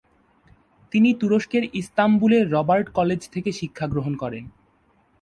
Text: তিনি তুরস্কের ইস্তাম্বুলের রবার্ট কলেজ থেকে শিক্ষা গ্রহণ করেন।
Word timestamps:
তিনি 0.91 1.09
তুরস্কের 1.13 1.63
ইস্তাম্বুলের 1.73 2.43
রবার্ট 2.51 2.87
কলেজ 2.89 3.21
থেকে 3.29 3.49
শিক্ষা 3.51 3.85
গ্রহণ 3.87 4.13
করেন। 4.15 4.43